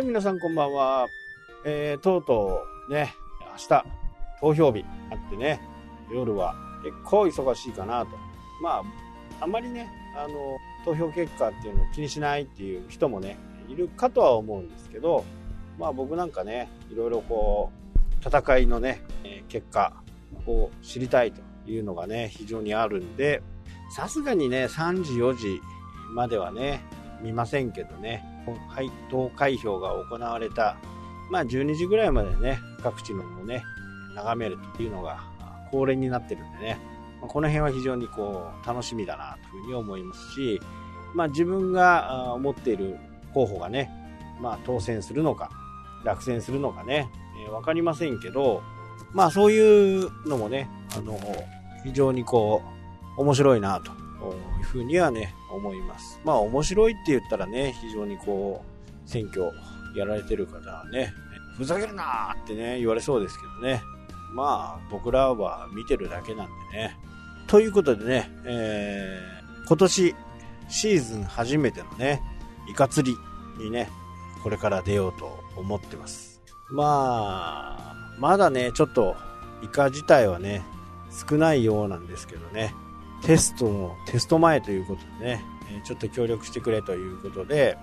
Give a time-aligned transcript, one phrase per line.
[0.00, 1.08] い、皆さんこんばんは。
[1.64, 3.14] えー、とうとうね、
[3.52, 3.84] 明日、
[4.40, 5.60] 投票日あってね、
[6.12, 8.16] 夜は結構忙しいかなと。
[8.62, 8.82] ま
[9.40, 13.36] あ、あまりね、あの、投票結果っていうのを気にしないっていう人もね、
[13.68, 15.24] いるかとは思うんですけど、
[15.78, 17.70] まあ僕なんかね、いろいろこ
[18.24, 19.02] う、戦いのね、
[19.48, 19.92] 結果
[20.46, 23.42] を知りたいというのがね、非常にあるんで、
[23.94, 25.60] さすがにね、3時、4時
[26.14, 26.80] まではね、
[27.20, 28.24] 見ませんけどね、
[28.68, 30.76] はい投開票が行われた、
[31.30, 33.62] まあ、12時ぐらいまでね、各地のをね、
[34.14, 35.20] 眺めるというのが
[35.70, 36.78] 恒例になってるんでね、
[37.20, 40.60] この辺は非常にこう楽しみだなというふうに思いますし、
[41.14, 42.96] まあ、自分が思っている
[43.34, 43.90] 候補がね、
[44.40, 45.50] まあ、当選するのか、
[46.04, 47.08] 落選するのかね、
[47.44, 48.62] えー、分かりませんけど、
[49.12, 51.18] まあそういうのもね、あの、
[51.84, 52.62] 非常にこ
[53.18, 53.90] う、面白いなと
[54.58, 56.20] いうふうにはね、思います。
[56.24, 59.50] まあ面白いって言ったらね、非常にこう、選挙
[59.94, 61.12] やられてる方はね、
[61.56, 63.82] ふざけるなーってね、言われそうですけどね。
[64.32, 66.96] まあ僕らは見てるだけなんでね。
[67.46, 70.14] ということでね、えー、今年
[70.68, 72.22] シーズン初めてのね、
[72.68, 73.10] イカ釣
[73.58, 73.90] りにね、
[74.42, 76.40] これから出ようと思ってます。
[76.70, 79.16] まあ、まだね、ちょっと
[79.62, 80.62] イカ自体はね、
[81.28, 82.74] 少ないようなんですけどね、
[83.22, 85.44] テストの、テスト前ということでね、
[85.84, 87.76] ちょっと協力してくれということで、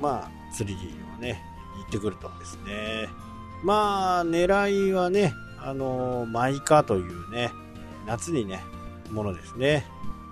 [0.00, 0.76] まあ、釣り
[1.16, 1.42] をね、
[1.78, 3.08] 行ってくるとですね。
[3.62, 7.50] まあ、狙いはね、あの、マイカというね、
[8.06, 8.60] 夏にね、
[9.10, 9.84] ものですね。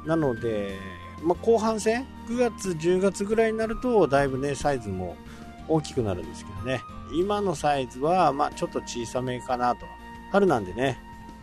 [0.06, 0.78] なので、
[1.22, 5.16] まあ、後半戦、9月、10月ぐらいになると、だいぶね、サイズも
[5.68, 6.80] 大きくなるんですけどね。
[7.12, 9.86] 今のサイズは、まあ、ちょっと小さめかなと。
[10.32, 10.98] 春なんでね、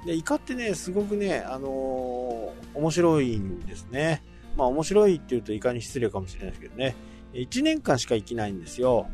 [0.06, 4.24] で、イカってね、すごくね、あのー、面白いんですね。
[4.56, 6.96] まあ面白いって言うとイカに失礼かもしれないですけどね。
[7.34, 9.08] 1年間しか生きないんですよ。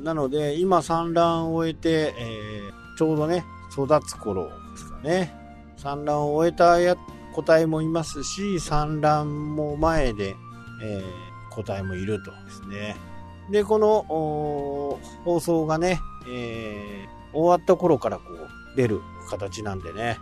[0.00, 5.32] なので、今産卵を終えて、えー、ちょうどね、育つ頃ですかね。
[5.76, 6.96] 産卵を終えたや
[7.32, 10.34] 個体もいますし、産卵も前で、
[10.82, 12.96] えー、個体もいるとですね。
[13.50, 14.02] で、この
[15.24, 19.00] 放送がね、えー、終わった頃からこう出る
[19.30, 20.18] 形なんでね、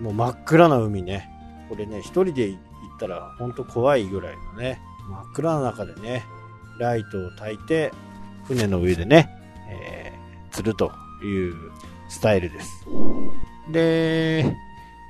[0.00, 1.28] もう真っ暗な海ね。
[1.68, 2.58] これね、一人で行っ
[2.98, 6.24] たらほんと怖いぐらいのね、真っ暗な中でね、
[6.78, 7.92] ライトを焚いて、
[8.44, 9.28] 船の上でね、
[9.68, 11.54] えー、釣るという
[12.08, 12.86] スタイルです。
[13.70, 14.56] で、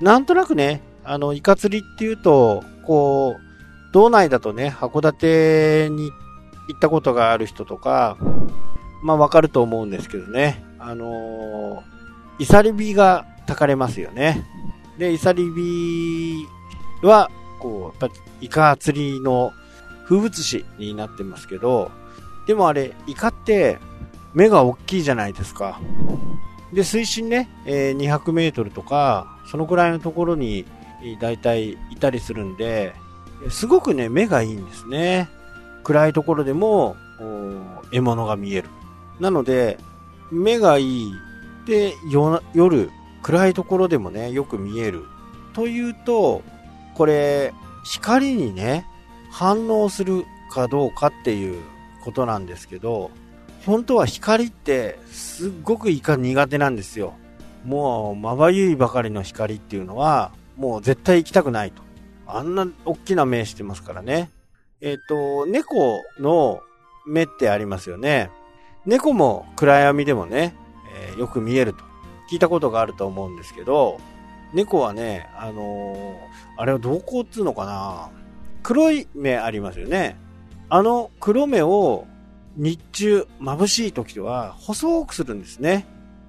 [0.01, 6.11] なんとなくね、あの、イカ釣りっていうと、こう、道内だとね、函館に
[6.67, 8.17] 行ったことがある人とか、
[9.03, 14.45] まあわかると思うんですけどね、あのー、イサリビが炊かれますよね。
[15.01, 16.47] で、イサリビ
[17.01, 19.51] は、こう、やっぱイカ釣りの
[20.05, 21.89] 風物詩になってますけど、
[22.45, 23.79] でもあれ、イカって
[24.35, 25.81] 目が大きいじゃないですか。
[26.71, 30.67] で、水深ね、えー、200メートルとか、そのくらいのところに、
[31.19, 32.93] だいたいいたりするんで、
[33.49, 35.29] すごくね、目がいいんですね。
[35.83, 36.95] 暗いところでも、
[37.91, 38.69] 獲物が見える。
[39.19, 39.79] なので、
[40.29, 41.11] 目がいい。
[41.65, 41.95] で、
[42.53, 42.91] 夜、
[43.21, 45.05] 暗いところでもね、よく見える。
[45.53, 46.41] というと、
[46.95, 48.85] これ、光にね、
[49.31, 51.61] 反応するかどうかっていう
[52.03, 53.11] ことなんですけど、
[53.65, 57.13] 本当は光ってすっごくイカ苦手なんですよ。
[57.63, 61.81] もう、まばゆいばかりの光っていうのは、もう絶対行きたくないと。
[62.27, 64.31] あんな大きな目してますからね。
[64.79, 66.61] えっ、ー、と、猫の
[67.05, 68.31] 目ってありますよね。
[68.85, 70.55] 猫も暗闇でもね、
[70.95, 71.90] えー、よく見えると。
[72.31, 73.99] 聞いたことがあると思うんですけど、
[74.53, 76.17] 猫はね、あのー、
[76.57, 78.09] あれはどこっつうのかな
[78.63, 80.17] 黒い目ありますよね。
[80.69, 82.07] あの黒目を
[82.55, 85.85] 日中眩しい時は細くするんですね。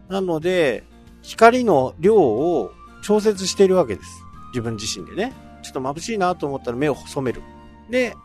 [0.08, 0.82] なので、
[1.22, 4.24] 光の量を調節しているわけです。
[4.48, 5.32] 自分自身でね。
[5.62, 7.42] ちょっと眩しいなと思ったら目を細める。
[7.90, 8.16] で、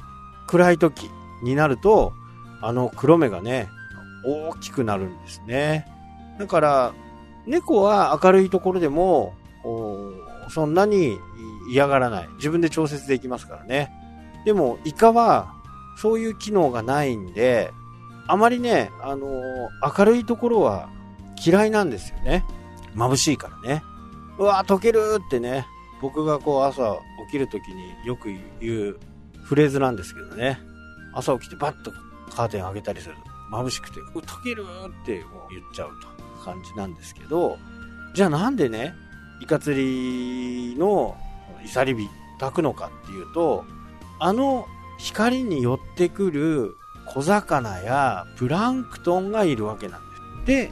[0.47, 1.11] 暗い時
[1.43, 2.13] になると、
[2.61, 3.69] あの黒目がね、
[4.25, 5.85] 大きくなるんですね。
[6.39, 6.93] だから、
[7.47, 9.33] 猫は明るいところでも、
[10.49, 11.17] そんなに
[11.69, 12.29] 嫌がらない。
[12.35, 13.91] 自分で調節できますからね。
[14.45, 15.53] でも、イカは、
[15.97, 17.71] そういう機能がないんで、
[18.27, 20.89] あまりね、あのー、明るいところは
[21.43, 22.45] 嫌いなんですよね。
[22.95, 23.83] 眩しいからね。
[24.37, 25.65] うわ溶けるってね、
[26.01, 28.29] 僕がこう朝起きるときによく
[28.59, 28.99] 言う
[29.43, 30.59] フレーズなんですけどね。
[31.13, 31.91] 朝起きてバッと
[32.35, 33.15] カーテン上げたりする
[33.51, 34.65] 眩しくて、溶ける
[35.01, 36.16] ってもう言っちゃうと。
[36.47, 37.57] 感じなんですけど、
[38.13, 38.95] じゃあなんでね、
[39.41, 39.75] イカ釣
[40.71, 41.17] りの
[41.65, 42.07] イサリビ
[42.39, 43.65] 炊くのかっていうと、
[44.19, 44.65] あの
[44.97, 50.05] 光に寄ってくる小魚やプランクトンがいるわけなんで
[50.45, 50.45] す。
[50.45, 50.71] で、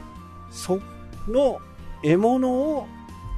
[0.50, 0.80] そ
[1.28, 1.60] の
[2.02, 2.86] 獲物を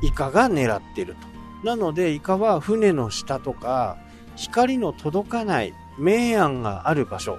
[0.02, 1.66] イカが狙ってると。
[1.66, 3.96] なので、イカは船の下とか、
[4.36, 7.38] 光の届かない明暗がある場所、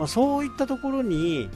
[0.00, 1.48] まあ、そういったところに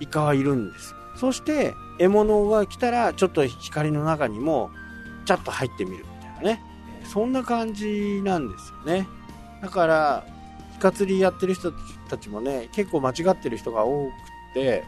[0.00, 0.94] イカはいるんです。
[1.16, 4.70] そして、獲物が来たら、ちょっと光の中にも、
[5.26, 6.62] ちゃっと入ってみるみたいなね。
[7.04, 9.06] そんな感じなんですよね。
[9.60, 10.26] だから、
[10.76, 11.72] イカ釣りやってる人
[12.08, 14.12] たちもね、結構間違ってる人が多く
[14.54, 14.82] て、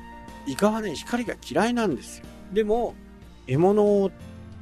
[0.47, 2.25] イカはね、光が嫌いなんですよ。
[2.51, 2.95] でも、
[3.47, 4.11] 獲物を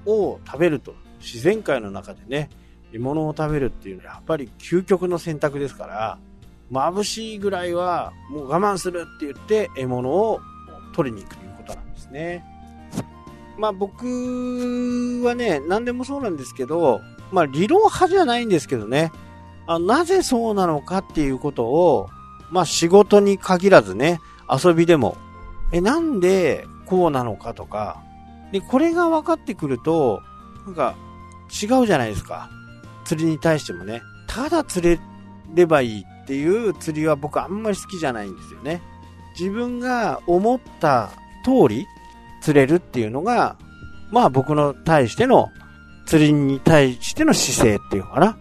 [0.05, 2.51] 食べると、自然界の中でね、
[2.91, 6.19] 獲物を食べるっていうのはやっぱり究極の選択ですから、
[6.73, 10.41] 眩しいぐらいはもう我慢するって言って獲物を
[10.93, 11.37] 取りに行く
[12.11, 12.45] ね。
[13.59, 19.13] まあ僕はね、何でもそうなんですけど、まあ理論派じゃないんですけどね、
[19.67, 22.09] あなぜそうなのかっていうことを、
[22.51, 24.21] まあ仕事に限らずね、
[24.51, 25.17] 遊びでも、
[25.73, 28.03] え、なんでこうなのかとか、
[28.53, 30.23] で、これが分かってくると、
[30.67, 30.95] なんか
[31.51, 32.51] 違うじゃないですか。
[33.05, 34.03] 釣りに対してもね。
[34.27, 35.01] ただ釣れ
[35.55, 38.81] ればいいっていう釣りは僕あんまり好きじゃないんですよね。
[39.39, 41.11] 自分が思った
[41.45, 41.87] 通り
[42.41, 43.57] 釣れるっていうのが、
[44.11, 45.51] まあ僕の対しての
[46.07, 48.39] 釣りに対しての姿勢っていうのかな。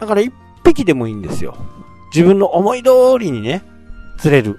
[0.00, 0.32] だから一
[0.64, 1.56] 匹でもいいんですよ。
[2.14, 3.62] 自分の思い通りにね、
[4.18, 4.58] 釣れる。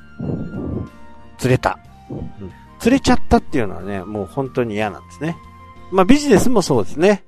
[1.38, 1.80] 釣れた。
[2.10, 5.38] うん釣れちゃったっていうのはね、もう本当に嫌なんですね。
[5.92, 7.24] まあビジネスもそうですね。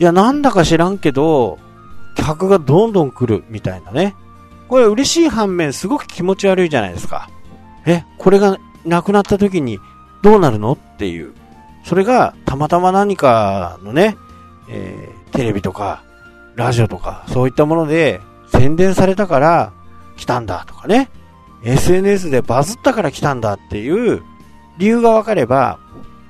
[0.00, 1.58] いや、なんだか知らんけど、
[2.16, 4.14] 客がどんどん来るみたいなね。
[4.66, 7.28] これ嬉しい反面すごく気持ち悪いじゃないですか。
[7.84, 8.56] え、これが
[8.86, 9.78] なくなった時に
[10.24, 10.72] どうなるの？
[10.72, 11.34] っていう。
[11.84, 14.16] それがたまたま何かのね、
[14.70, 16.02] えー、テレビとか、
[16.56, 19.72] ラジオとか、そういったもので宣伝されたから
[20.16, 21.10] 来たんだとかね。
[21.62, 24.22] SNS でバズったから来たんだっていう
[24.78, 25.78] 理由が分かれば、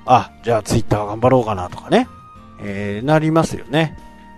[0.05, 2.07] あ、じゃあツイッター頑張ろうかなとかね。
[2.59, 3.97] えー、なりますよね。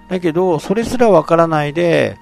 [0.09, 2.17] だけど、それすらわからないで、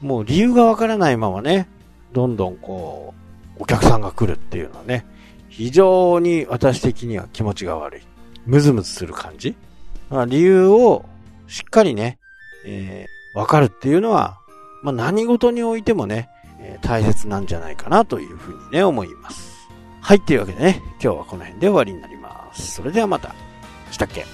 [0.00, 1.68] もう理由がわからないままね、
[2.12, 3.14] どんどんこ
[3.58, 5.04] う、お客さんが来るっていうのはね、
[5.58, 8.02] 非常に私的には気持ちが悪い。
[8.46, 9.56] ムズムズする感じ。
[10.08, 11.04] まあ、理由を
[11.48, 12.20] しっかりね、
[12.64, 14.38] えー、わかるっていうのは、
[14.84, 16.28] まあ、何事においてもね、
[16.60, 19.68] えー、大切なんじゃないかなというふうにね、思います。
[20.00, 22.74] はい、というわけでね、今日はこの辺で終わりになります。
[22.74, 23.34] それではまた。
[23.90, 24.24] したっけ？